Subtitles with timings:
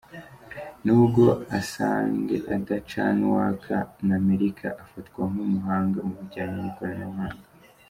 [0.83, 1.23] Nubwo
[1.57, 7.43] Assange adacana uwaka na Amerika, afatwa nk’umuhanga mu bijyanye n’ikoranabuhanga.